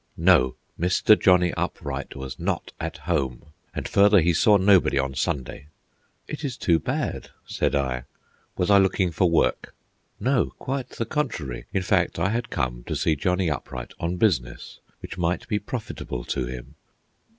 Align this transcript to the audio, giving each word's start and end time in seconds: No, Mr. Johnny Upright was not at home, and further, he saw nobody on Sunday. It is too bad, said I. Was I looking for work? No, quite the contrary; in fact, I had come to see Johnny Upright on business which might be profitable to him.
No, 0.17 0.55
Mr. 0.79 1.15
Johnny 1.15 1.53
Upright 1.53 2.15
was 2.15 2.39
not 2.39 2.71
at 2.79 2.97
home, 3.05 3.51
and 3.71 3.87
further, 3.87 4.19
he 4.19 4.33
saw 4.33 4.57
nobody 4.57 4.97
on 4.97 5.13
Sunday. 5.13 5.67
It 6.27 6.43
is 6.43 6.57
too 6.57 6.79
bad, 6.79 7.29
said 7.45 7.75
I. 7.75 8.05
Was 8.57 8.71
I 8.71 8.79
looking 8.79 9.11
for 9.11 9.29
work? 9.29 9.75
No, 10.19 10.53
quite 10.57 10.89
the 10.89 11.05
contrary; 11.05 11.65
in 11.71 11.83
fact, 11.83 12.17
I 12.17 12.29
had 12.29 12.49
come 12.49 12.83
to 12.85 12.95
see 12.95 13.15
Johnny 13.15 13.47
Upright 13.47 13.93
on 13.99 14.17
business 14.17 14.79
which 15.01 15.19
might 15.19 15.47
be 15.47 15.59
profitable 15.59 16.23
to 16.23 16.47
him. 16.47 16.73